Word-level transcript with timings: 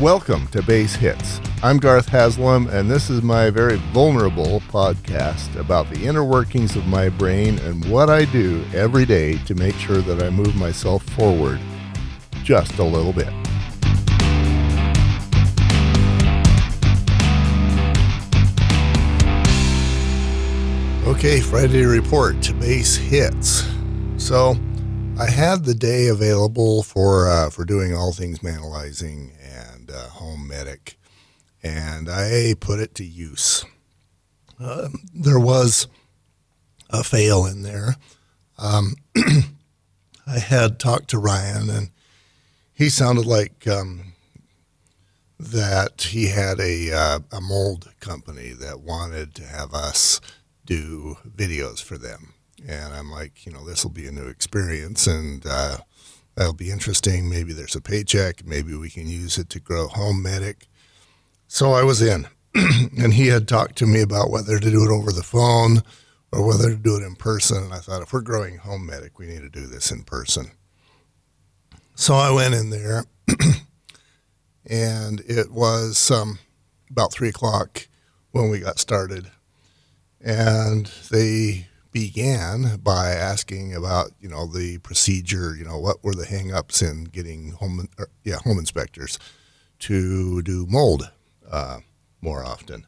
Welcome 0.00 0.46
to 0.48 0.62
Base 0.62 0.94
Hits. 0.94 1.40
I'm 1.60 1.78
Garth 1.78 2.06
Haslam, 2.06 2.68
and 2.68 2.88
this 2.88 3.10
is 3.10 3.20
my 3.20 3.50
very 3.50 3.78
vulnerable 3.92 4.60
podcast 4.68 5.58
about 5.58 5.90
the 5.90 6.06
inner 6.06 6.22
workings 6.22 6.76
of 6.76 6.86
my 6.86 7.08
brain 7.08 7.58
and 7.58 7.84
what 7.90 8.08
I 8.08 8.26
do 8.26 8.64
every 8.72 9.04
day 9.04 9.38
to 9.38 9.56
make 9.56 9.74
sure 9.74 10.00
that 10.02 10.22
I 10.22 10.30
move 10.30 10.54
myself 10.54 11.02
forward 11.02 11.58
just 12.44 12.78
a 12.78 12.84
little 12.84 13.12
bit. 13.12 13.26
Okay, 21.08 21.40
Friday 21.40 21.84
report 21.84 22.40
to 22.42 22.54
Base 22.54 22.94
Hits. 22.94 23.68
So, 24.16 24.56
I 25.18 25.28
had 25.28 25.64
the 25.64 25.74
day 25.74 26.06
available 26.06 26.84
for 26.84 27.28
uh, 27.28 27.50
for 27.50 27.64
doing 27.64 27.92
all 27.92 28.12
things 28.12 28.38
manalizing 28.38 29.32
and 29.42 29.77
uh, 29.90 30.08
home 30.08 30.46
medic, 30.48 30.98
and 31.62 32.08
I 32.08 32.54
put 32.58 32.80
it 32.80 32.94
to 32.96 33.04
use. 33.04 33.64
Uh, 34.60 34.88
there 35.14 35.38
was 35.38 35.86
a 36.90 37.04
fail 37.04 37.46
in 37.46 37.62
there. 37.62 37.96
Um, 38.58 38.96
I 40.26 40.38
had 40.38 40.78
talked 40.78 41.10
to 41.10 41.18
Ryan, 41.18 41.70
and 41.70 41.90
he 42.74 42.88
sounded 42.88 43.26
like 43.26 43.66
um, 43.66 44.12
that 45.38 46.08
he 46.10 46.28
had 46.28 46.60
a 46.60 46.92
uh, 46.92 47.20
a 47.32 47.40
mold 47.40 47.92
company 48.00 48.50
that 48.50 48.80
wanted 48.80 49.34
to 49.36 49.44
have 49.44 49.74
us 49.74 50.20
do 50.66 51.16
videos 51.26 51.82
for 51.82 51.96
them 51.96 52.34
and 52.66 52.92
I'm 52.94 53.10
like, 53.10 53.46
you 53.46 53.52
know, 53.52 53.64
this 53.64 53.84
will 53.84 53.92
be 53.92 54.06
a 54.06 54.12
new 54.12 54.26
experience 54.26 55.06
and 55.06 55.44
uh, 55.46 55.78
that'll 56.38 56.52
be 56.52 56.70
interesting. 56.70 57.28
Maybe 57.28 57.52
there's 57.52 57.74
a 57.74 57.80
paycheck. 57.80 58.46
Maybe 58.46 58.72
we 58.76 58.90
can 58.90 59.08
use 59.08 59.38
it 59.38 59.50
to 59.50 59.60
grow 59.60 59.88
home 59.88 60.22
medic. 60.22 60.68
So 61.48 61.72
I 61.72 61.82
was 61.82 62.00
in, 62.00 62.28
and 62.54 63.12
he 63.12 63.26
had 63.26 63.48
talked 63.48 63.76
to 63.78 63.86
me 63.86 64.02
about 64.02 64.30
whether 64.30 64.60
to 64.60 64.70
do 64.70 64.84
it 64.84 64.94
over 64.94 65.10
the 65.10 65.24
phone 65.24 65.82
or 66.30 66.46
whether 66.46 66.70
to 66.70 66.76
do 66.76 66.96
it 66.96 67.02
in 67.02 67.16
person. 67.16 67.64
And 67.64 67.74
I 67.74 67.78
thought, 67.78 68.02
if 68.02 68.12
we're 68.12 68.20
growing 68.20 68.58
home 68.58 68.86
medic, 68.86 69.18
we 69.18 69.26
need 69.26 69.40
to 69.40 69.48
do 69.48 69.66
this 69.66 69.90
in 69.90 70.04
person. 70.04 70.52
So 71.96 72.14
I 72.14 72.30
went 72.30 72.54
in 72.54 72.70
there, 72.70 73.04
and 74.64 75.20
it 75.26 75.50
was 75.50 76.08
um, 76.08 76.38
about 76.88 77.12
three 77.12 77.30
o'clock 77.30 77.88
when 78.30 78.48
we 78.48 78.60
got 78.60 78.78
started. 78.78 79.28
And 80.20 80.86
they 81.10 81.66
began 81.98 82.76
by 82.76 83.08
asking 83.10 83.74
about 83.74 84.12
you 84.20 84.28
know 84.28 84.46
the 84.46 84.78
procedure 84.78 85.56
you 85.56 85.64
know 85.64 85.78
what 85.78 86.02
were 86.04 86.14
the 86.14 86.26
hangups 86.26 86.80
in 86.80 87.02
getting 87.04 87.50
home 87.52 87.88
or, 87.98 88.08
yeah 88.22 88.36
home 88.44 88.58
inspectors 88.58 89.18
to 89.80 90.40
do 90.42 90.64
mold 90.68 91.10
uh, 91.50 91.78
more 92.20 92.44
often. 92.44 92.86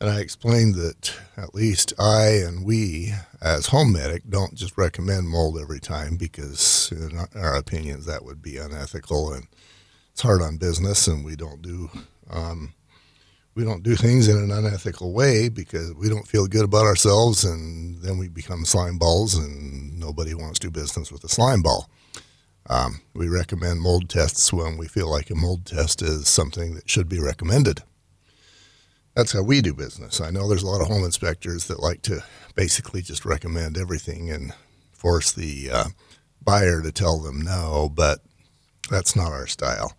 And 0.00 0.10
I 0.10 0.20
explained 0.20 0.74
that 0.74 1.14
at 1.38 1.54
least 1.54 1.94
I 1.98 2.26
and 2.46 2.66
we 2.66 3.14
as 3.40 3.68
home 3.68 3.92
medic 3.92 4.24
don't 4.28 4.54
just 4.54 4.76
recommend 4.76 5.28
mold 5.28 5.58
every 5.58 5.80
time 5.80 6.16
because 6.16 6.92
in 6.92 7.18
our 7.34 7.56
opinions 7.56 8.04
that 8.04 8.24
would 8.24 8.42
be 8.42 8.58
unethical 8.58 9.32
and 9.32 9.46
it's 10.12 10.20
hard 10.20 10.42
on 10.42 10.58
business 10.58 11.06
and 11.06 11.24
we 11.24 11.36
don't 11.36 11.62
do 11.62 11.90
um, 12.30 12.74
we 13.56 13.64
don't 13.64 13.82
do 13.82 13.96
things 13.96 14.28
in 14.28 14.36
an 14.36 14.50
unethical 14.50 15.14
way 15.14 15.48
because 15.48 15.94
we 15.94 16.10
don't 16.10 16.28
feel 16.28 16.46
good 16.46 16.64
about 16.64 16.84
ourselves 16.84 17.42
and 17.42 18.02
then 18.02 18.18
we 18.18 18.28
become 18.28 18.66
slime 18.66 18.98
balls 18.98 19.34
and 19.34 19.98
nobody 19.98 20.34
wants 20.34 20.58
to 20.58 20.66
do 20.66 20.70
business 20.70 21.10
with 21.10 21.24
a 21.24 21.28
slime 21.28 21.62
ball. 21.62 21.88
Um, 22.68 23.00
we 23.14 23.28
recommend 23.28 23.80
mold 23.80 24.10
tests 24.10 24.52
when 24.52 24.76
we 24.76 24.88
feel 24.88 25.10
like 25.10 25.30
a 25.30 25.34
mold 25.34 25.64
test 25.64 26.02
is 26.02 26.28
something 26.28 26.74
that 26.74 26.90
should 26.90 27.08
be 27.08 27.18
recommended. 27.18 27.82
That's 29.14 29.32
how 29.32 29.42
we 29.42 29.62
do 29.62 29.72
business. 29.72 30.20
I 30.20 30.30
know 30.30 30.46
there's 30.46 30.62
a 30.62 30.68
lot 30.68 30.82
of 30.82 30.88
home 30.88 31.04
inspectors 31.04 31.66
that 31.68 31.80
like 31.80 32.02
to 32.02 32.22
basically 32.54 33.00
just 33.00 33.24
recommend 33.24 33.78
everything 33.78 34.30
and 34.30 34.52
force 34.92 35.32
the 35.32 35.70
uh, 35.70 35.84
buyer 36.42 36.82
to 36.82 36.92
tell 36.92 37.20
them 37.20 37.40
no, 37.40 37.90
but 37.94 38.18
that's 38.90 39.16
not 39.16 39.32
our 39.32 39.46
style. 39.46 39.96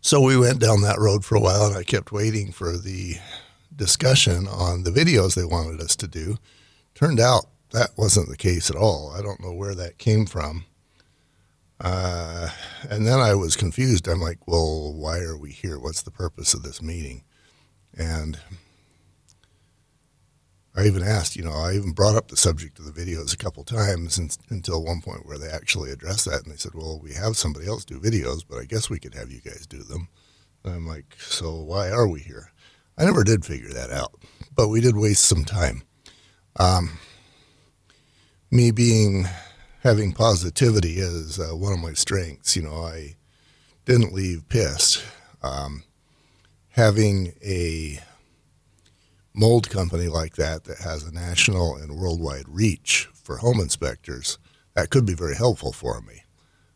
So 0.00 0.20
we 0.20 0.36
went 0.36 0.60
down 0.60 0.82
that 0.82 0.98
road 0.98 1.24
for 1.24 1.34
a 1.34 1.40
while, 1.40 1.66
and 1.66 1.76
I 1.76 1.82
kept 1.82 2.12
waiting 2.12 2.52
for 2.52 2.76
the 2.76 3.16
discussion 3.74 4.46
on 4.46 4.84
the 4.84 4.90
videos 4.90 5.34
they 5.34 5.44
wanted 5.44 5.80
us 5.80 5.96
to 5.96 6.08
do. 6.08 6.36
Turned 6.94 7.20
out 7.20 7.46
that 7.72 7.90
wasn't 7.96 8.28
the 8.28 8.36
case 8.36 8.70
at 8.70 8.76
all. 8.76 9.12
I 9.16 9.22
don't 9.22 9.40
know 9.40 9.52
where 9.52 9.74
that 9.74 9.98
came 9.98 10.24
from. 10.26 10.64
Uh, 11.80 12.48
and 12.88 13.06
then 13.06 13.20
I 13.20 13.34
was 13.34 13.56
confused. 13.56 14.08
I'm 14.08 14.20
like, 14.20 14.46
well, 14.48 14.92
why 14.92 15.18
are 15.18 15.36
we 15.36 15.50
here? 15.50 15.78
What's 15.78 16.02
the 16.02 16.10
purpose 16.10 16.54
of 16.54 16.62
this 16.62 16.82
meeting? 16.82 17.24
And 17.96 18.38
I 20.76 20.86
even 20.86 21.02
asked, 21.02 21.34
you 21.34 21.42
know, 21.42 21.52
I 21.52 21.74
even 21.74 21.92
brought 21.92 22.14
up 22.14 22.28
the 22.28 22.36
subject 22.36 22.78
of 22.78 22.84
the 22.84 22.92
videos 22.92 23.34
a 23.34 23.38
couple 23.38 23.64
times 23.64 24.18
until 24.48 24.84
one 24.84 25.00
point 25.00 25.26
where 25.26 25.38
they 25.38 25.48
actually 25.48 25.90
addressed 25.90 26.26
that. 26.26 26.44
And 26.44 26.52
they 26.52 26.56
said, 26.56 26.72
well, 26.74 27.00
we 27.02 27.14
have 27.14 27.36
somebody 27.36 27.66
else 27.66 27.84
do 27.84 27.98
videos, 27.98 28.44
but 28.48 28.58
I 28.58 28.64
guess 28.64 28.88
we 28.88 29.00
could 29.00 29.14
have 29.14 29.30
you 29.30 29.40
guys 29.40 29.66
do 29.66 29.82
them. 29.82 30.08
And 30.64 30.74
I'm 30.74 30.86
like, 30.86 31.16
so 31.18 31.54
why 31.56 31.90
are 31.90 32.06
we 32.06 32.20
here? 32.20 32.52
I 32.96 33.04
never 33.04 33.24
did 33.24 33.44
figure 33.44 33.72
that 33.72 33.90
out, 33.90 34.14
but 34.54 34.68
we 34.68 34.80
did 34.80 34.96
waste 34.96 35.24
some 35.24 35.44
time. 35.44 35.82
Um, 36.56 36.98
me 38.50 38.70
being 38.70 39.26
having 39.82 40.12
positivity 40.12 40.98
is 40.98 41.38
uh, 41.38 41.56
one 41.56 41.72
of 41.72 41.78
my 41.78 41.92
strengths. 41.92 42.56
You 42.56 42.62
know, 42.62 42.82
I 42.82 43.16
didn't 43.84 44.12
leave 44.12 44.48
pissed. 44.48 45.02
Um, 45.42 45.84
having 46.70 47.34
a 47.44 48.00
mold 49.38 49.70
company 49.70 50.08
like 50.08 50.34
that 50.36 50.64
that 50.64 50.78
has 50.78 51.04
a 51.04 51.14
national 51.14 51.76
and 51.76 51.96
worldwide 51.96 52.48
reach 52.48 53.08
for 53.14 53.36
home 53.36 53.60
inspectors, 53.60 54.38
that 54.74 54.90
could 54.90 55.06
be 55.06 55.14
very 55.14 55.36
helpful 55.36 55.72
for 55.72 56.00
me. 56.00 56.24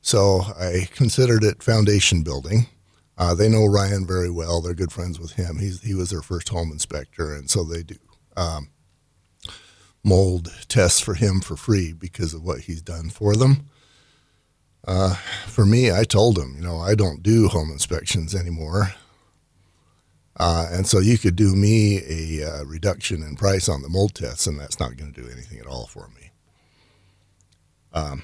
So 0.00 0.42
I 0.58 0.88
considered 0.94 1.44
it 1.44 1.62
foundation 1.62 2.22
building. 2.22 2.66
Uh, 3.18 3.34
they 3.34 3.48
know 3.48 3.66
Ryan 3.66 4.06
very 4.06 4.30
well. 4.30 4.60
They're 4.60 4.74
good 4.74 4.92
friends 4.92 5.18
with 5.18 5.32
him. 5.32 5.58
He's, 5.58 5.82
he 5.82 5.94
was 5.94 6.10
their 6.10 6.22
first 6.22 6.48
home 6.48 6.72
inspector, 6.72 7.34
and 7.34 7.50
so 7.50 7.62
they 7.64 7.82
do 7.82 7.96
um, 8.36 8.70
mold 10.02 10.52
tests 10.68 11.00
for 11.00 11.14
him 11.14 11.40
for 11.40 11.56
free 11.56 11.92
because 11.92 12.32
of 12.32 12.42
what 12.42 12.60
he's 12.60 12.82
done 12.82 13.10
for 13.10 13.36
them. 13.36 13.68
Uh, 14.84 15.14
for 15.46 15.64
me, 15.64 15.92
I 15.92 16.04
told 16.04 16.38
him, 16.38 16.54
you 16.56 16.62
know, 16.62 16.78
I 16.78 16.94
don't 16.94 17.22
do 17.22 17.48
home 17.48 17.70
inspections 17.70 18.34
anymore. 18.34 18.94
Uh, 20.36 20.66
and 20.70 20.86
so 20.86 20.98
you 20.98 21.18
could 21.18 21.36
do 21.36 21.54
me 21.54 22.00
a 22.08 22.48
uh, 22.48 22.64
reduction 22.64 23.22
in 23.22 23.36
price 23.36 23.68
on 23.68 23.82
the 23.82 23.88
mold 23.88 24.14
tests, 24.14 24.46
and 24.46 24.58
that's 24.58 24.80
not 24.80 24.96
going 24.96 25.12
to 25.12 25.22
do 25.22 25.28
anything 25.30 25.58
at 25.58 25.66
all 25.66 25.86
for 25.86 26.08
me. 26.16 26.30
Um, 27.92 28.22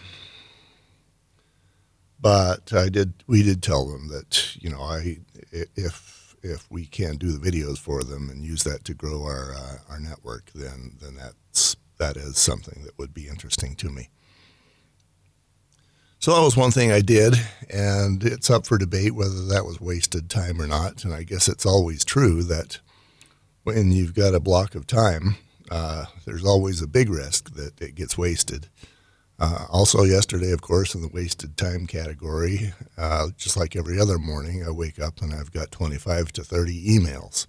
but 2.21 2.73
I 2.73 2.89
did. 2.89 3.13
We 3.27 3.43
did 3.43 3.63
tell 3.63 3.87
them 3.87 4.09
that 4.09 4.57
you 4.57 4.71
know 4.71 4.81
I 4.81 5.19
if 5.53 6.37
if 6.43 6.71
we 6.71 6.87
can 6.87 7.17
do 7.17 7.33
the 7.33 7.51
videos 7.51 7.79
for 7.79 8.03
them 8.03 8.31
and 8.31 8.45
use 8.45 8.65
that 8.65 8.85
to 8.85 8.95
grow 8.95 9.25
our 9.25 9.53
uh, 9.55 9.77
our 9.91 10.01
network, 10.01 10.51
then 10.55 10.97
then 11.01 11.17
that's 11.17 11.77
that 11.99 12.17
is 12.17 12.39
something 12.39 12.85
that 12.85 12.99
would 12.99 13.13
be 13.13 13.29
interesting 13.29 13.75
to 13.77 13.91
me. 13.91 14.09
So 16.21 16.35
that 16.35 16.43
was 16.43 16.57
one 16.57 16.73
thing 16.73 16.91
I 16.91 17.01
did, 17.01 17.35
and 17.71 18.25
it's 18.25 18.51
up 18.51 18.67
for 18.67 18.77
debate 18.77 19.15
whether 19.15 19.47
that 19.47 19.65
was 19.65 19.81
wasted 19.81 20.29
time 20.29 20.61
or 20.61 20.67
not. 20.67 21.05
And 21.05 21.15
I 21.15 21.23
guess 21.23 21.47
it's 21.47 21.65
always 21.65 22.05
true 22.05 22.43
that 22.43 22.81
when 23.63 23.93
you've 23.93 24.15
got 24.15 24.35
a 24.35 24.41
block 24.41 24.75
of 24.75 24.85
time, 24.85 25.37
uh, 25.71 26.07
there's 26.27 26.45
always 26.45 26.83
a 26.83 26.89
big 26.89 27.09
risk 27.09 27.55
that 27.55 27.81
it 27.81 27.95
gets 27.95 28.19
wasted. 28.19 28.69
Uh, 29.39 29.67
also, 29.71 30.03
yesterday, 30.03 30.51
of 30.51 30.61
course, 30.61 30.93
in 30.93 31.03
the 31.03 31.09
wasted 31.09 31.57
time 31.57 31.87
category, 31.87 32.73
uh, 32.97 33.29
just 33.37 33.57
like 33.57 33.77
every 33.77 34.01
other 34.01 34.19
morning, 34.19 34.65
I 34.67 34.73
wake 34.73 34.99
up 34.99 35.23
and 35.23 35.33
I've 35.33 35.53
got 35.53 35.71
25 35.71 36.33
to 36.33 36.43
30 36.43 36.99
emails, 36.99 37.47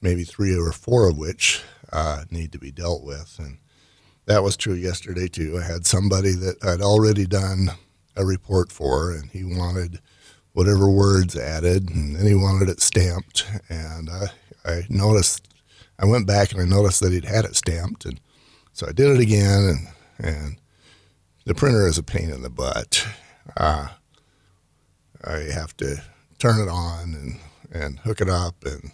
maybe 0.00 0.24
three 0.24 0.56
or 0.56 0.72
four 0.72 1.10
of 1.10 1.18
which 1.18 1.62
uh, 1.92 2.24
need 2.30 2.52
to 2.52 2.58
be 2.58 2.70
dealt 2.70 3.04
with. 3.04 3.38
And 3.38 3.58
that 4.24 4.42
was 4.42 4.56
true 4.56 4.72
yesterday, 4.72 5.28
too. 5.28 5.60
I 5.62 5.70
had 5.70 5.84
somebody 5.84 6.32
that 6.32 6.64
I'd 6.64 6.80
already 6.80 7.26
done 7.26 7.72
a 8.16 8.24
report 8.24 8.72
for, 8.72 9.12
and 9.12 9.30
he 9.30 9.44
wanted 9.44 10.00
whatever 10.52 10.90
words 10.90 11.36
added, 11.36 11.90
and 11.90 12.16
then 12.16 12.26
he 12.26 12.34
wanted 12.34 12.68
it 12.68 12.80
stamped. 12.80 13.46
And 13.68 14.10
I, 14.10 14.26
I 14.64 14.86
noticed, 14.88 15.48
I 15.98 16.06
went 16.06 16.26
back 16.26 16.52
and 16.52 16.60
I 16.60 16.64
noticed 16.64 17.00
that 17.00 17.12
he'd 17.12 17.24
had 17.24 17.44
it 17.44 17.56
stamped, 17.56 18.04
and 18.04 18.20
so 18.72 18.86
I 18.88 18.92
did 18.92 19.10
it 19.10 19.20
again, 19.20 19.64
and 19.64 19.88
and 20.22 20.56
the 21.44 21.54
printer 21.54 21.86
is 21.86 21.98
a 21.98 22.02
pain 22.02 22.30
in 22.30 22.42
the 22.42 22.50
butt. 22.50 23.06
Uh, 23.56 23.88
I 25.24 25.38
have 25.52 25.76
to 25.78 26.02
turn 26.38 26.60
it 26.60 26.68
on 26.68 27.14
and 27.14 27.40
and 27.72 27.98
hook 28.00 28.20
it 28.20 28.28
up, 28.28 28.64
and 28.64 28.90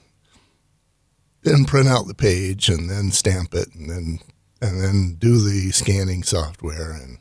then 1.42 1.64
print 1.64 1.88
out 1.88 2.06
the 2.06 2.14
page, 2.14 2.68
and 2.68 2.90
then 2.90 3.10
stamp 3.10 3.54
it, 3.54 3.74
and 3.74 3.88
then 3.90 4.18
and 4.60 4.80
then 4.80 5.16
do 5.18 5.38
the 5.38 5.70
scanning 5.70 6.22
software 6.22 6.92
and 6.92 7.18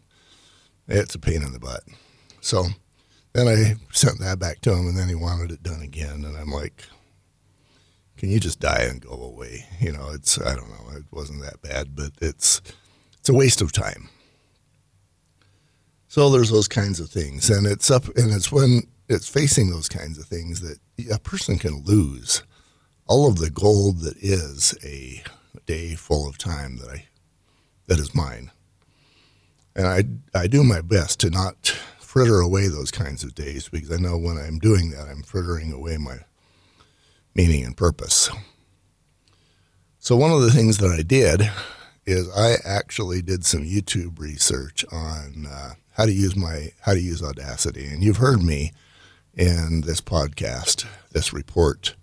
it's 0.88 1.16
a 1.16 1.20
pain 1.20 1.42
in 1.42 1.54
the 1.54 1.60
butt. 1.60 1.84
So 2.42 2.66
then 3.34 3.48
I 3.48 3.76
sent 3.92 4.20
that 4.20 4.40
back 4.40 4.62
to 4.62 4.72
him, 4.72 4.88
and 4.88 4.98
then 4.98 5.10
he 5.10 5.16
wanted 5.16 5.52
it 5.52 5.64
done 5.64 5.82
again, 5.82 6.24
and 6.26 6.38
I'm 6.38 6.52
like, 6.52 6.84
can 8.18 8.30
you 8.30 8.40
just 8.40 8.60
die 8.60 8.88
and 8.90 9.02
go 9.02 9.12
away? 9.12 9.66
You 9.80 9.92
know, 9.92 10.10
it's 10.14 10.40
I 10.40 10.56
don't 10.56 10.70
know, 10.70 10.98
it 10.98 11.06
wasn't 11.12 11.42
that 11.42 11.62
bad, 11.62 11.96
but 11.96 12.12
it's 12.22 12.62
it's 13.20 13.30
a 13.30 13.34
waste 13.34 13.62
of 13.62 13.72
time. 13.72 14.10
So 16.08 16.30
there's 16.30 16.50
those 16.50 16.70
kinds 16.70 17.00
of 17.00 17.10
things, 17.10 17.50
and 17.50 17.68
it's 17.68 17.92
up, 17.92 18.06
and 18.16 18.32
it's 18.32 18.52
when 18.52 18.84
it's 19.10 19.28
facing 19.28 19.70
those 19.70 19.90
kinds 19.90 20.18
of 20.18 20.26
things 20.26 20.62
that 20.62 20.80
a 21.12 21.20
person 21.20 21.58
can 21.58 21.84
lose 21.84 22.44
all 23.08 23.28
of 23.28 23.38
the 23.38 23.50
gold 23.50 24.00
that 24.00 24.18
is 24.18 24.76
a 24.84 25.22
day 25.66 25.96
full 25.96 26.28
of 26.28 26.38
time 26.38 26.78
that 26.78 26.90
I 26.90 27.06
that 27.88 28.00
is 28.00 28.16
mine. 28.16 28.52
And 29.76 29.88
I 29.88 30.04
I 30.38 30.48
do 30.48 30.64
my 30.64 30.82
best 30.82 31.20
to 31.22 31.30
not 31.30 31.68
fritter 32.00 32.40
away 32.40 32.68
those 32.68 32.92
kinds 32.92 33.24
of 33.24 33.36
days 33.36 33.68
because 33.68 33.92
I 33.92 33.98
know 33.98 34.18
when 34.18 34.38
I'm 34.38 34.60
doing 34.60 34.92
that 34.92 35.08
I'm 35.10 35.22
frittering 35.22 35.72
away 35.72 35.98
my 35.98 36.20
meaning 37.34 37.66
and 37.66 37.76
purpose. 37.76 38.30
So 40.00 40.16
one 40.16 40.32
of 40.32 40.42
the 40.42 40.52
things 40.52 40.78
that 40.78 40.92
I 40.92 41.02
did 41.02 41.50
is 42.06 42.30
I 42.36 42.56
actually 42.64 43.22
did 43.22 43.46
some 43.46 43.64
YouTube 43.64 44.20
research 44.20 44.86
on 44.92 45.48
uh, 45.50 45.72
how 45.94 46.06
to 46.06 46.14
use 46.14 46.36
my 46.36 46.72
how 46.82 46.94
to 46.94 47.02
use 47.02 47.24
Audacity, 47.24 47.88
and 47.88 48.04
you've 48.04 48.18
heard 48.18 48.44
me 48.44 48.72
in 49.34 49.82
this 49.82 50.02
podcast, 50.02 50.86
this 51.12 51.34
report, 51.34 51.96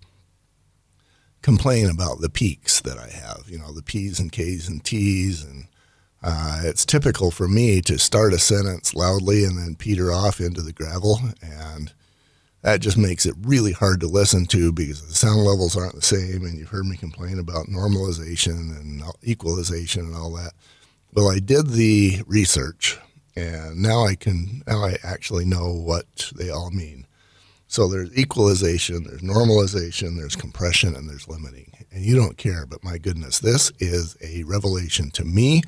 complain 1.41 1.89
about 1.89 2.21
the 2.21 2.29
peaks 2.29 2.81
that 2.81 2.99
I 2.99 3.09
have. 3.09 3.45
You 3.47 3.59
know, 3.59 3.73
the 3.73 3.83
P's 3.83 4.19
and 4.19 4.33
K's 4.33 4.69
and 4.69 4.85
T's, 4.85 5.43
and 5.43 5.69
uh, 6.23 6.61
it's 6.65 6.87
typical 6.87 7.31
for 7.31 7.49
me 7.49 7.81
to 7.83 7.99
start 7.99 8.33
a 8.33 8.39
sentence 8.39 8.95
loudly 8.95 9.45
and 9.45 9.59
then 9.59 9.75
peter 9.75 10.13
off 10.13 10.41
into 10.41 10.63
the 10.63 10.73
gravel, 10.73 11.19
and 11.43 11.93
that 12.63 12.81
just 12.81 12.97
makes 12.97 13.27
it 13.27 13.35
really 13.43 13.73
hard 13.73 14.01
to 14.01 14.07
listen 14.07 14.47
to 14.47 14.73
because 14.73 15.07
the 15.07 15.15
sound 15.15 15.41
levels 15.41 15.77
aren't 15.77 15.97
the 15.97 16.03
same. 16.03 16.45
And 16.45 16.57
you've 16.57 16.69
heard 16.69 16.87
me 16.87 16.97
complain 16.97 17.39
about 17.41 17.67
normalization 17.67 18.79
and 18.79 19.03
equalization 19.25 20.07
and 20.07 20.15
all 20.15 20.33
that. 20.35 20.53
Well, 21.13 21.29
I 21.29 21.41
did 21.41 21.71
the 21.71 22.23
research, 22.27 22.99
and 23.37 23.83
now 23.83 24.05
I 24.05 24.15
can 24.15 24.63
now 24.67 24.85
I 24.85 24.97
actually 25.03 25.45
know 25.45 25.73
what 25.73 26.31
they 26.37 26.51
all 26.51 26.71
mean. 26.71 27.07
So 27.67 27.89
there's 27.89 28.17
equalization, 28.17 29.05
there's 29.05 29.23
normalization, 29.23 30.17
there's 30.17 30.37
compression, 30.37 30.95
and 30.95 31.09
there's 31.09 31.27
limiting. 31.27 31.73
And 31.91 32.05
you 32.05 32.15
don't 32.15 32.37
care, 32.37 32.67
but 32.67 32.85
my 32.85 32.99
goodness, 32.99 33.39
this 33.39 33.73
is 33.79 34.17
a 34.23 34.43
revelation 34.45 35.11
to 35.13 35.25
me, 35.25 35.63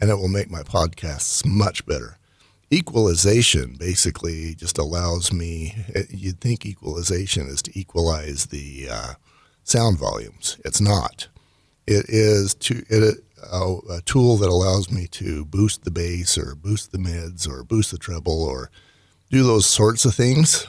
and 0.00 0.10
it 0.10 0.16
will 0.16 0.28
make 0.28 0.50
my 0.50 0.62
podcasts 0.62 1.44
much 1.44 1.84
better. 1.86 2.16
Equalization 2.70 3.76
basically 3.78 4.54
just 4.54 4.78
allows 4.78 5.32
me, 5.32 5.74
you'd 6.10 6.40
think 6.40 6.66
equalization 6.66 7.46
is 7.46 7.62
to 7.62 7.78
equalize 7.78 8.46
the 8.46 8.88
uh, 8.90 9.14
sound 9.64 9.98
volumes. 9.98 10.60
It's 10.64 10.80
not. 10.80 11.28
It 11.86 12.06
is 12.08 12.54
to, 12.56 12.84
it, 12.90 13.24
a, 13.50 13.76
a 13.90 14.00
tool 14.02 14.36
that 14.36 14.48
allows 14.50 14.90
me 14.90 15.06
to 15.12 15.44
boost 15.46 15.84
the 15.84 15.90
bass 15.90 16.36
or 16.36 16.54
boost 16.54 16.92
the 16.92 16.98
mids 16.98 17.46
or 17.46 17.64
boost 17.64 17.90
the 17.90 17.98
treble 17.98 18.42
or 18.44 18.70
do 19.30 19.42
those 19.42 19.66
sorts 19.66 20.04
of 20.04 20.14
things 20.14 20.66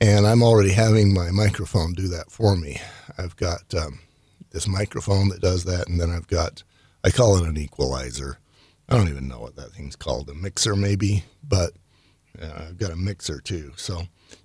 and 0.00 0.26
I'm 0.26 0.42
already 0.42 0.72
having 0.72 1.14
my 1.14 1.30
microphone 1.30 1.92
do 1.94 2.08
that 2.08 2.30
for 2.30 2.56
me. 2.56 2.80
I've 3.16 3.36
got 3.36 3.74
um, 3.74 4.00
this 4.50 4.68
microphone 4.68 5.28
that 5.30 5.40
does 5.40 5.64
that, 5.64 5.88
and 5.88 6.00
then 6.00 6.10
I've 6.10 6.26
got, 6.26 6.62
I 7.04 7.10
call 7.10 7.36
it 7.36 7.46
an 7.46 7.58
equalizer. 7.58 8.38
I 8.88 8.96
don't 8.96 9.08
even 9.08 9.28
know 9.28 9.40
what 9.40 9.56
that 9.56 9.72
thing's 9.72 9.94
called, 9.94 10.30
a 10.30 10.34
mixer 10.34 10.74
maybe, 10.74 11.24
but 11.46 11.72
uh, 12.40 12.66
I've 12.68 12.78
got 12.78 12.90
a 12.90 12.96
mixer 12.96 13.40
too. 13.40 13.72
So 13.76 14.02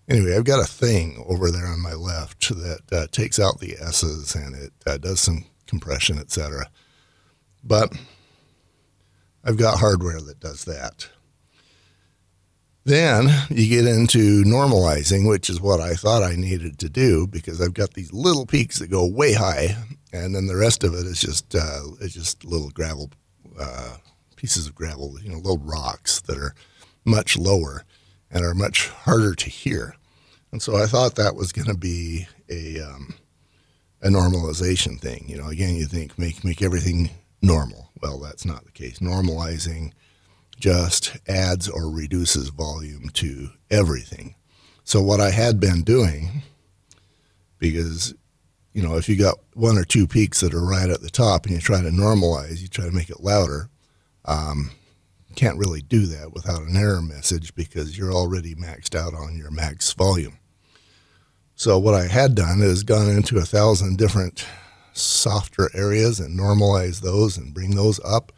anyway, 0.08 0.36
I've 0.36 0.44
got 0.44 0.62
a 0.62 0.68
thing 0.68 1.24
over 1.28 1.52
there 1.52 1.68
on 1.68 1.82
my 1.82 1.94
left 1.94 2.50
that 2.50 2.82
uh, 2.92 3.08
takes 3.12 3.40
out 3.40 3.60
the 3.60 3.78
S's 3.80 4.36
and 4.36 4.56
it 4.56 4.74
uh, 4.86 4.98
does 4.98 5.22
some 5.22 5.46
compression, 5.68 6.20
etc. 6.20 6.70
But 7.64 7.94
I've 9.44 9.58
got 9.58 9.80
hardware 9.80 10.20
that 10.20 10.40
does 10.40 10.66
that. 10.66 11.08
Then 12.86 13.30
you 13.50 13.70
get 13.70 13.86
into 13.86 14.44
normalizing, 14.44 15.28
which 15.28 15.50
is 15.50 15.62
what 15.62 15.80
I 15.80 15.94
thought 15.94 16.24
I 16.24 16.36
needed 16.36 16.80
to 16.80 16.90
do 16.90 17.28
because 17.28 17.62
I've 17.62 17.74
got 17.74 17.94
these 17.94 18.12
little 18.14 18.46
peaks 18.46 18.80
that 18.80 18.90
go 18.90 19.06
way 19.06 19.34
high, 19.34 19.76
and 20.12 20.34
then 20.34 20.48
the 20.48 20.56
rest 20.56 20.84
of 20.84 20.94
it 20.94 21.06
is 21.06 21.22
just 21.22 21.56
uh, 21.56 21.82
it's 22.02 22.14
just 22.14 22.44
little 22.46 22.70
gravel 22.70 23.12
uh, 23.60 23.98
pieces 24.36 24.68
of 24.68 24.76
gravel, 24.76 25.20
you 25.22 25.30
know, 25.30 25.38
little 25.38 25.58
rocks 25.60 26.22
that 26.22 26.38
are 26.38 26.56
much 27.06 27.38
lower 27.38 27.84
and 28.32 28.46
are 28.46 28.54
much 28.54 28.88
harder 28.90 29.36
to 29.36 29.50
hear. 29.50 29.96
And 30.52 30.62
so 30.62 30.78
I 30.78 30.86
thought 30.86 31.16
that 31.16 31.36
was 31.36 31.52
going 31.52 31.68
to 31.68 31.78
be 31.78 32.28
a 32.50 32.80
um, 32.82 33.14
a 34.02 34.08
normalization 34.08 35.00
thing. 35.00 35.26
You 35.28 35.38
know, 35.38 35.48
again, 35.50 35.76
you 35.76 35.86
think 35.86 36.18
make 36.18 36.44
make 36.44 36.62
everything 36.62 37.10
normal. 37.42 37.92
Well, 38.02 38.20
that's 38.20 38.46
not 38.46 38.66
the 38.66 38.72
case. 38.72 39.00
Normalizing 39.00 39.92
just 40.58 41.18
adds 41.28 41.70
or 41.70 41.90
reduces 41.90 42.50
volume 42.50 43.10
to 43.14 43.50
everything. 43.70 44.36
So 44.84 45.02
what 45.02 45.22
I 45.22 45.30
had 45.30 45.60
been 45.60 45.84
doing, 45.84 46.44
because 47.60 48.14
you 48.80 48.88
know, 48.88 48.96
if 48.96 49.10
you 49.10 49.18
got 49.18 49.38
one 49.56 49.78
or 49.78 49.84
two 49.84 50.08
peaks 50.08 50.40
that 50.40 50.54
are 50.54 50.64
right 50.64 50.90
at 50.90 51.02
the 51.02 51.10
top 51.10 51.46
and 51.46 51.54
you 51.54 51.60
try 51.60 51.82
to 51.82 51.90
normalize, 51.90 52.62
you 52.62 52.70
try 52.70 52.86
to 52.86 52.96
make 52.96 53.10
it 53.10 53.20
louder, 53.20 53.70
um, 54.24 54.72
can't 55.36 55.58
really 55.58 55.82
do 55.82 56.06
that 56.06 56.32
without 56.32 56.62
an 56.62 56.78
error 56.78 57.02
message 57.02 57.54
because 57.56 57.98
you're 57.98 58.14
already 58.14 58.56
maxed 58.56 58.96
out 58.96 59.14
on 59.14 59.38
your 59.38 59.52
max 59.52 59.92
volume. 59.92 60.40
So 61.56 61.78
what 61.78 61.94
I 61.94 62.08
had 62.08 62.36
done 62.36 62.62
is 62.62 62.84
gone 62.84 63.10
into 63.10 63.38
a 63.38 63.46
thousand 63.46 63.98
different 63.98 64.48
softer 64.94 65.70
areas 65.74 66.22
and 66.22 66.40
normalize 66.40 67.02
those 67.02 67.38
and 67.38 67.54
bring 67.54 67.76
those 67.76 68.00
up 68.06 68.32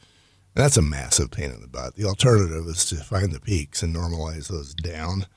and 0.55 0.65
that's 0.65 0.77
a 0.77 0.81
massive 0.81 1.29
pain 1.29 1.51
in 1.51 1.61
the 1.61 1.67
butt. 1.67 1.95
The 1.95 2.05
alternative 2.05 2.65
is 2.65 2.83
to 2.85 2.95
find 2.95 3.31
the 3.31 3.39
peaks 3.39 3.83
and 3.83 3.95
normalize 3.95 4.47
those 4.47 4.73
down. 4.73 5.27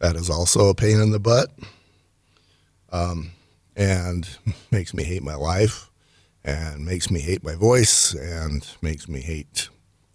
That 0.00 0.16
is 0.16 0.28
also 0.28 0.70
a 0.70 0.74
pain 0.74 1.00
in 1.00 1.12
the 1.12 1.20
butt 1.20 1.50
um, 2.92 3.30
and 3.76 4.28
makes 4.70 4.94
me 4.94 5.04
hate 5.04 5.22
my 5.22 5.34
life 5.34 5.90
and 6.44 6.84
makes 6.84 7.10
me 7.10 7.20
hate 7.20 7.44
my 7.44 7.54
voice 7.54 8.14
and 8.14 8.66
makes 8.80 9.08
me 9.08 9.20
hate, 9.20 9.68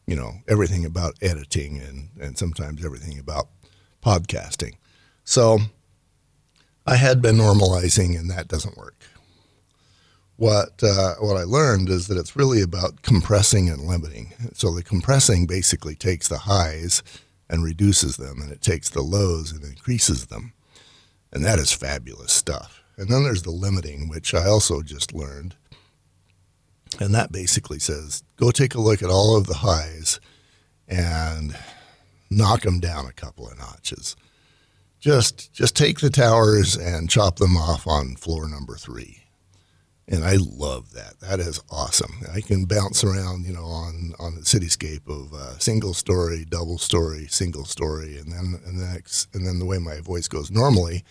you 0.08 0.16
know, 0.16 0.34
everything 0.48 0.86
about 0.86 1.16
editing 1.22 1.80
and, 1.80 2.10
and 2.20 2.38
sometimes 2.38 2.84
everything 2.84 3.20
about 3.20 3.48
podcasting. 4.04 4.74
So 5.24 5.60
I 6.86 6.96
had 6.96 7.22
been 7.22 7.38
normalizing 7.38 8.18
and 8.18 8.30
that 8.30 8.48
doesn't 8.48 8.78
work 8.78 8.96
what 10.38 10.84
uh, 10.84 11.16
what 11.20 11.38
I 11.38 11.44
learned 11.44 11.90
is 11.90 12.08
that 12.08 12.18
it's 12.18 12.36
really 12.36 12.62
about 12.62 13.02
compressing 13.02 13.70
and 13.70 13.84
limiting. 13.84 14.34
So 14.54 14.72
the 14.72 14.84
compressing 14.84 15.46
basically 15.46 15.96
takes 15.96 16.28
the 16.28 16.40
highs 16.40 17.04
and 17.50 17.64
reduces 17.64 18.18
them, 18.18 18.42
and 18.42 18.52
it 18.52 18.62
takes 18.62 18.90
the 18.90 19.02
lows 19.02 19.52
and 19.52 19.64
increases 19.64 20.28
them, 20.28 20.54
and 21.32 21.44
that 21.46 21.60
is 21.60 21.72
fabulous 21.72 22.34
stuff. 22.34 22.84
And 22.98 23.10
then 23.10 23.24
there's 23.24 23.44
the 23.44 23.52
limiting, 23.52 24.08
which 24.08 24.34
I 24.34 24.46
also 24.46 24.82
just 24.82 25.14
learned, 25.14 25.56
and 27.00 27.14
that 27.14 27.32
basically 27.32 27.80
says 27.80 28.24
go 28.38 28.52
take 28.52 28.76
a 28.76 28.82
look 28.82 29.04
at 29.04 29.10
all 29.10 29.36
of 29.36 29.48
the 29.48 29.56
highs 29.56 30.20
and 30.88 31.58
knock 32.30 32.62
them 32.62 32.80
down 32.80 33.06
a 33.06 33.12
couple 33.12 33.50
of 33.50 33.58
notches. 33.58 34.16
Just 35.00 35.52
just 35.54 35.76
take 35.76 36.00
the 36.00 36.10
towers 36.10 36.76
and 36.76 37.10
chop 37.10 37.38
them 37.38 37.58
off 37.58 37.86
on 37.86 38.16
floor 38.16 38.48
number 38.48 38.76
three 38.76 39.26
and 40.08 40.24
I 40.24 40.36
love 40.36 40.94
that. 40.94 41.20
That 41.20 41.40
is 41.40 41.60
awesome. 41.70 42.14
I 42.32 42.42
can 42.42 42.66
bounce 42.66 43.04
around, 43.04 43.46
you 43.46 43.54
know, 43.54 43.66
on 43.66 44.14
on 44.20 44.36
the 44.36 44.42
cityscape 44.42 45.08
of 45.08 45.34
uh, 45.34 45.58
single 45.58 45.94
story, 45.94 46.46
double 46.48 46.78
story, 46.78 47.28
single 47.28 47.66
story, 47.66 48.18
and 48.18 48.32
then 48.32 48.60
and 48.66 48.80
the 48.80 48.86
next, 48.86 49.34
and 49.34 49.46
then 49.46 49.60
the 49.60 49.66
way 49.66 49.80
my 49.80 50.00
voice 50.02 50.28
goes 50.28 50.52
normally, 50.52 51.04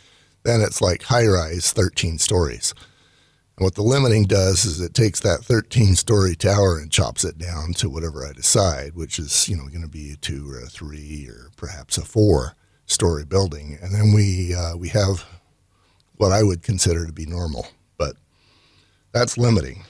then 0.45 0.61
it's 0.61 0.81
like 0.81 1.03
high 1.05 1.27
rise, 1.27 1.73
thirteen 1.73 2.19
stories. 2.19 2.75
And 3.57 3.65
what 3.65 3.75
the 3.75 3.83
limiting 3.83 4.25
does 4.25 4.65
is 4.65 4.81
it 4.81 4.95
takes 4.95 5.21
that 5.21 5.45
13 5.45 5.95
story 5.95 6.35
tower 6.35 6.77
and 6.77 6.91
chops 6.91 7.23
it 7.23 7.39
down 7.39 7.73
to 7.75 7.89
whatever 7.89 8.27
I 8.27 8.33
decide, 8.33 8.97
which 8.97 9.17
is, 9.17 9.49
you 9.49 9.57
know, 9.57 9.69
going 9.69 9.83
to 9.83 9.89
be 9.89 10.11
a 10.11 10.17
two 10.17 10.51
or 10.51 10.59
a 10.59 10.67
three 10.67 11.29
or 11.31 11.51
perhaps 11.57 11.97
a 11.97 12.05
four 12.05 12.57
story 12.87 13.25
building. 13.25 13.79
And 13.81 13.95
then 13.95 14.13
we, 14.13 14.53
uh, 14.53 14.77
we 14.77 14.89
have 14.89 15.25
what 16.17 16.33
I 16.33 16.43
would 16.43 16.65
consider 16.65 17.07
to 17.07 17.13
be 17.13 17.27
normal 17.27 17.69
but 17.97 18.17
that's 19.13 19.39
limiting, 19.39 19.85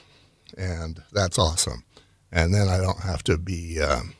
and 0.57 1.01
that's 1.11 1.39
awesome. 1.39 1.83
And 2.31 2.53
then 2.53 2.67
I 2.67 2.77
don't 2.77 3.01
have 3.01 3.23
to 3.23 3.37
be 3.37 3.81
um, 3.81 4.13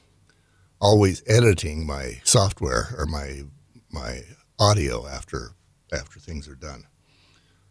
always 0.79 1.23
editing 1.27 1.85
my 1.85 2.19
software 2.23 2.95
or 2.97 3.05
my 3.05 3.43
my 3.91 4.21
audio 4.59 5.07
after 5.07 5.51
after 5.95 6.19
things 6.19 6.47
are 6.47 6.55
done. 6.55 6.83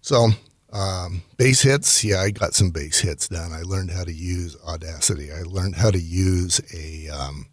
So 0.01 0.31
um, 0.73 1.23
base 1.37 1.63
hits, 1.63 2.05
yeah, 2.05 2.21
I 2.21 2.31
got 2.31 2.55
some 2.55 2.71
base 2.71 3.01
hits 3.01 3.29
done. 3.29 3.53
I 3.53 3.63
learned 3.63 3.91
how 3.91 4.05
to 4.05 4.13
use 4.13 4.57
Audacity. 4.67 5.31
I 5.33 5.43
learned 5.43 5.77
how 5.77 5.91
to 5.91 6.01
use 6.01 6.61
a 6.75 7.09
um, 7.09 7.47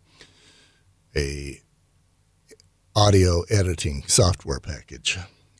a 1.15 1.61
audio 2.95 3.41
editing 3.49 4.03
software 4.07 4.59
package. 4.59 5.17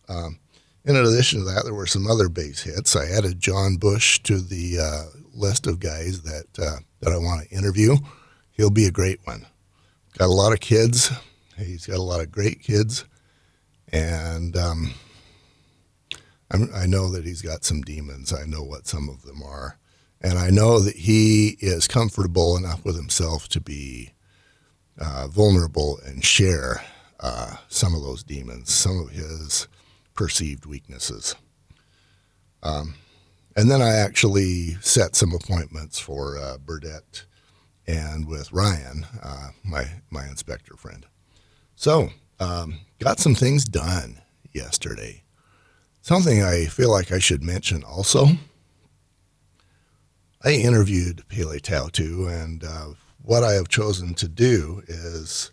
Um, 0.09 0.39
in 0.83 0.95
addition 0.95 1.39
to 1.39 1.45
that, 1.45 1.63
there 1.63 1.73
were 1.73 1.85
some 1.85 2.07
other 2.07 2.27
base 2.27 2.63
hits. 2.63 2.95
I 2.95 3.05
added 3.05 3.39
John 3.39 3.77
Bush 3.77 4.19
to 4.23 4.39
the 4.39 4.79
uh, 4.79 5.19
list 5.33 5.67
of 5.67 5.79
guys 5.79 6.23
that 6.23 6.47
uh, 6.59 6.77
that 7.01 7.13
I 7.13 7.17
want 7.17 7.47
to 7.47 7.55
interview. 7.55 7.97
He'll 8.51 8.71
be 8.71 8.85
a 8.85 8.91
great 8.91 9.19
one. 9.25 9.45
Got 10.17 10.25
a 10.25 10.33
lot 10.33 10.53
of 10.53 10.59
kids. 10.59 11.11
He's 11.57 11.85
got 11.85 11.97
a 11.97 12.01
lot 12.01 12.21
of 12.21 12.31
great 12.31 12.61
kids, 12.61 13.05
and 13.91 14.55
um, 14.55 14.93
i 16.75 16.85
know 16.85 17.09
that 17.09 17.25
he's 17.25 17.41
got 17.41 17.63
some 17.63 17.81
demons. 17.81 18.33
I 18.33 18.45
know 18.45 18.63
what 18.63 18.87
some 18.87 19.09
of 19.09 19.23
them 19.23 19.41
are, 19.43 19.77
and 20.21 20.37
I 20.37 20.49
know 20.49 20.79
that 20.79 20.95
he 20.95 21.57
is 21.59 21.87
comfortable 21.87 22.57
enough 22.57 22.83
with 22.83 22.95
himself 22.95 23.47
to 23.49 23.61
be 23.61 24.11
uh, 24.99 25.27
vulnerable 25.27 25.99
and 26.05 26.23
share 26.23 26.83
uh, 27.19 27.55
some 27.69 27.95
of 27.95 28.01
those 28.01 28.23
demons, 28.23 28.71
some 28.71 28.99
of 28.99 29.09
his 29.11 29.67
perceived 30.13 30.65
weaknesses. 30.65 31.35
Um, 32.63 32.95
and 33.55 33.69
then 33.69 33.81
I 33.81 33.95
actually 33.95 34.75
set 34.81 35.15
some 35.15 35.33
appointments 35.33 35.99
for 35.99 36.37
uh, 36.37 36.57
Burdette 36.57 37.25
and 37.87 38.27
with 38.27 38.51
Ryan, 38.51 39.05
uh, 39.21 39.49
my 39.63 39.85
my 40.09 40.25
inspector 40.27 40.75
friend. 40.75 41.05
So 41.75 42.11
um, 42.41 42.79
got 42.99 43.19
some 43.19 43.35
things 43.35 43.63
done 43.63 44.19
yesterday. 44.51 45.23
Something 46.01 46.43
I 46.43 46.65
feel 46.65 46.91
like 46.91 47.11
I 47.11 47.19
should 47.19 47.43
mention 47.43 47.83
also. 47.83 48.25
I 50.43 50.53
interviewed 50.53 51.27
Pele 51.29 51.59
Tautu, 51.59 52.27
and 52.27 52.63
uh, 52.63 52.87
what 53.21 53.43
I 53.43 53.53
have 53.53 53.67
chosen 53.67 54.15
to 54.15 54.27
do 54.27 54.81
is 54.87 55.51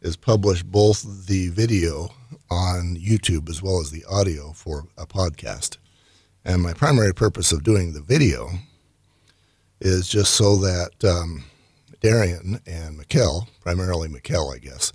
is 0.00 0.16
publish 0.16 0.62
both 0.62 1.26
the 1.26 1.48
video 1.48 2.10
on 2.50 2.96
YouTube 2.96 3.48
as 3.48 3.62
well 3.62 3.80
as 3.80 3.90
the 3.90 4.04
audio 4.04 4.52
for 4.52 4.84
a 4.98 5.06
podcast. 5.06 5.78
And 6.44 6.62
my 6.62 6.74
primary 6.74 7.14
purpose 7.14 7.52
of 7.52 7.62
doing 7.62 7.94
the 7.94 8.02
video 8.02 8.50
is 9.80 10.06
just 10.06 10.34
so 10.34 10.56
that 10.56 11.02
um, 11.04 11.44
Darian 12.00 12.60
and 12.66 12.98
Mikkel, 12.98 13.48
primarily 13.62 14.08
Mikkel, 14.08 14.54
I 14.54 14.58
guess, 14.58 14.92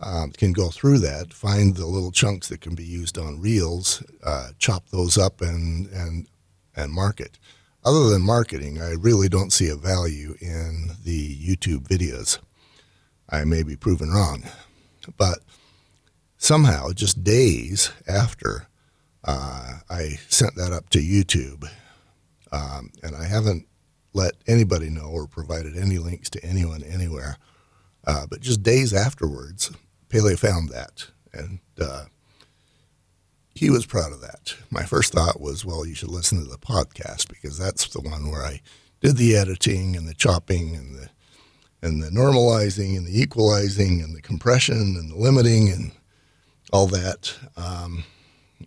um, 0.00 0.32
can 0.32 0.52
go 0.52 0.70
through 0.70 0.98
that, 1.00 1.32
find 1.32 1.76
the 1.76 1.86
little 1.86 2.10
chunks 2.10 2.48
that 2.48 2.60
can 2.60 2.74
be 2.74 2.84
used 2.84 3.18
on 3.18 3.40
reels, 3.40 4.02
uh, 4.24 4.50
chop 4.58 4.88
those 4.88 5.18
up, 5.18 5.40
and 5.40 5.86
and 5.88 6.26
and 6.74 6.92
market. 6.92 7.38
Other 7.84 8.08
than 8.10 8.22
marketing, 8.22 8.80
I 8.80 8.92
really 8.92 9.28
don't 9.28 9.52
see 9.52 9.68
a 9.68 9.76
value 9.76 10.36
in 10.40 10.90
the 11.04 11.36
YouTube 11.36 11.88
videos. 11.88 12.38
I 13.28 13.44
may 13.44 13.62
be 13.62 13.76
proven 13.76 14.10
wrong, 14.10 14.44
but 15.16 15.38
somehow, 16.36 16.90
just 16.92 17.22
days 17.22 17.92
after 18.08 18.66
uh, 19.24 19.80
I 19.88 20.18
sent 20.28 20.56
that 20.56 20.72
up 20.72 20.90
to 20.90 20.98
YouTube, 20.98 21.68
um, 22.52 22.90
and 23.02 23.14
I 23.14 23.24
haven't 23.26 23.66
let 24.12 24.32
anybody 24.46 24.90
know 24.90 25.06
or 25.06 25.26
provided 25.26 25.76
any 25.76 25.98
links 25.98 26.30
to 26.30 26.44
anyone 26.44 26.82
anywhere. 26.82 27.36
Uh, 28.06 28.26
but 28.28 28.40
just 28.40 28.62
days 28.62 28.92
afterwards, 28.92 29.70
Pele 30.10 30.36
found 30.36 30.68
that, 30.68 31.06
and 31.32 31.60
uh, 31.80 32.04
he 33.54 33.70
was 33.70 33.86
proud 33.86 34.12
of 34.12 34.20
that. 34.20 34.56
My 34.70 34.84
first 34.84 35.12
thought 35.12 35.40
was, 35.40 35.64
well, 35.64 35.86
you 35.86 35.94
should 35.94 36.10
listen 36.10 36.42
to 36.42 36.50
the 36.50 36.58
podcast 36.58 37.28
because 37.28 37.56
that's 37.56 37.88
the 37.88 38.00
one 38.00 38.30
where 38.30 38.42
I 38.42 38.60
did 39.00 39.16
the 39.16 39.36
editing 39.36 39.96
and 39.96 40.06
the 40.06 40.14
chopping 40.14 40.76
and 40.76 40.96
the 40.96 41.10
and 41.82 42.02
the 42.02 42.10
normalizing 42.10 42.96
and 42.96 43.06
the 43.06 43.18
equalizing 43.18 44.02
and 44.02 44.14
the 44.14 44.20
compression 44.20 44.76
and 44.76 45.10
the 45.10 45.16
limiting 45.16 45.70
and 45.70 45.92
all 46.72 46.86
that. 46.88 47.34
Um, 47.56 48.04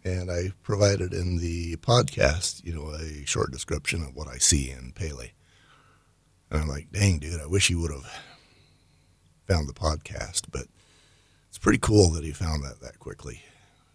and 0.04 0.32
I 0.32 0.52
provided 0.64 1.14
in 1.14 1.38
the 1.38 1.76
podcast, 1.76 2.64
you 2.64 2.74
know, 2.74 2.90
a 2.90 3.24
short 3.26 3.52
description 3.52 4.02
of 4.02 4.16
what 4.16 4.28
I 4.28 4.38
see 4.38 4.72
in 4.72 4.94
Pele. 4.94 5.30
And 6.50 6.62
I'm 6.62 6.68
like, 6.68 6.92
dang, 6.92 7.20
dude, 7.20 7.40
I 7.40 7.46
wish 7.46 7.70
you 7.70 7.80
would 7.82 7.92
have 7.92 8.12
found 9.48 9.68
the 9.68 9.74
podcast, 9.74 10.46
but 10.52 10.66
it's 11.54 11.60
pretty 11.60 11.78
cool 11.78 12.10
that 12.10 12.24
he 12.24 12.32
found 12.32 12.64
that 12.64 12.82
that 12.82 12.98
quickly. 12.98 13.44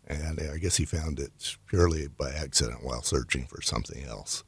And 0.06 0.38
I 0.54 0.58
guess 0.58 0.76
he 0.76 0.84
found 0.84 1.18
it 1.18 1.56
purely 1.66 2.06
by 2.06 2.30
accident 2.30 2.84
while 2.84 3.02
searching 3.02 3.46
for 3.46 3.60
something 3.60 4.04
else. 4.04 4.44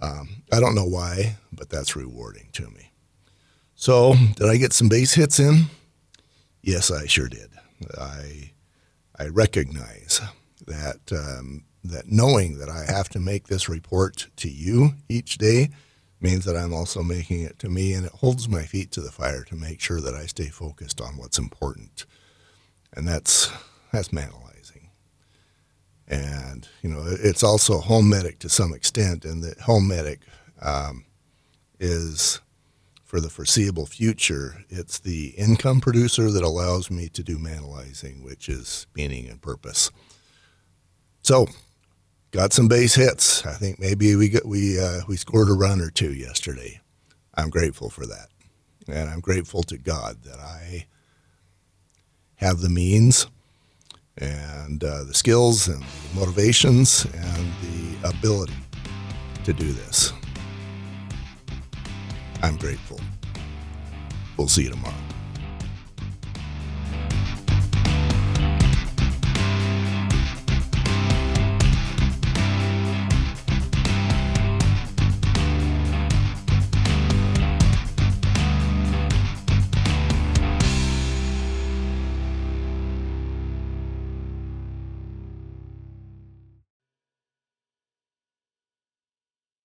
Um, 0.00 0.44
I 0.52 0.60
don't 0.60 0.76
know 0.76 0.86
why, 0.86 1.38
but 1.52 1.70
that's 1.70 1.96
rewarding 1.96 2.50
to 2.52 2.70
me. 2.70 2.92
So, 3.74 4.14
did 4.36 4.48
I 4.48 4.58
get 4.58 4.72
some 4.72 4.88
base 4.88 5.14
hits 5.14 5.40
in? 5.40 5.64
Yes, 6.62 6.92
I 6.92 7.06
sure 7.06 7.28
did. 7.28 7.50
I 7.98 8.52
I 9.18 9.26
recognize 9.26 10.20
that 10.68 11.00
um, 11.10 11.64
that 11.82 12.12
knowing 12.12 12.58
that 12.58 12.68
I 12.68 12.84
have 12.84 13.08
to 13.08 13.18
make 13.18 13.48
this 13.48 13.68
report 13.68 14.28
to 14.36 14.48
you 14.48 14.92
each 15.08 15.36
day 15.36 15.70
means 16.24 16.46
that 16.46 16.56
I'm 16.56 16.72
also 16.72 17.02
making 17.02 17.42
it 17.42 17.58
to 17.60 17.68
me, 17.68 17.92
and 17.92 18.06
it 18.06 18.12
holds 18.12 18.48
my 18.48 18.62
feet 18.62 18.90
to 18.92 19.02
the 19.02 19.12
fire 19.12 19.44
to 19.44 19.54
make 19.54 19.80
sure 19.80 20.00
that 20.00 20.14
I 20.14 20.24
stay 20.24 20.46
focused 20.46 21.00
on 21.00 21.18
what's 21.18 21.38
important, 21.38 22.06
and 22.94 23.06
that's 23.06 23.52
that's 23.92 24.08
manalizing. 24.08 24.88
And 26.08 26.66
you 26.82 26.88
know, 26.88 27.04
it's 27.06 27.44
also 27.44 27.78
home 27.78 28.08
medic 28.08 28.38
to 28.40 28.48
some 28.48 28.72
extent, 28.72 29.26
and 29.26 29.42
that 29.42 29.60
home 29.60 29.86
medic 29.86 30.20
um, 30.62 31.04
is 31.78 32.40
for 33.04 33.20
the 33.20 33.30
foreseeable 33.30 33.86
future, 33.86 34.64
it's 34.70 34.98
the 34.98 35.34
income 35.36 35.80
producer 35.80 36.32
that 36.32 36.42
allows 36.42 36.90
me 36.90 37.08
to 37.10 37.22
do 37.22 37.38
manalizing, 37.38 38.24
which 38.24 38.48
is 38.48 38.86
meaning 38.96 39.28
and 39.28 39.40
purpose. 39.40 39.90
So, 41.22 41.46
got 42.34 42.52
some 42.52 42.66
base 42.66 42.96
hits. 42.96 43.46
I 43.46 43.52
think 43.52 43.78
maybe 43.78 44.16
we 44.16 44.28
got, 44.28 44.44
we 44.44 44.80
uh, 44.80 45.02
we 45.06 45.16
scored 45.16 45.48
a 45.48 45.52
run 45.52 45.80
or 45.80 45.88
two 45.88 46.12
yesterday. 46.12 46.80
I'm 47.34 47.48
grateful 47.48 47.90
for 47.90 48.06
that, 48.06 48.28
and 48.88 49.08
I'm 49.08 49.20
grateful 49.20 49.62
to 49.62 49.78
God 49.78 50.24
that 50.24 50.40
I 50.40 50.86
have 52.36 52.60
the 52.60 52.68
means 52.68 53.28
and 54.18 54.82
uh, 54.82 55.04
the 55.04 55.14
skills 55.14 55.68
and 55.68 55.80
the 55.82 56.20
motivations 56.20 57.04
and 57.04 57.52
the 57.62 58.08
ability 58.08 58.52
to 59.44 59.52
do 59.52 59.72
this. 59.72 60.12
I'm 62.42 62.56
grateful. 62.56 63.00
We'll 64.36 64.48
see 64.48 64.64
you 64.64 64.70
tomorrow. 64.70 65.03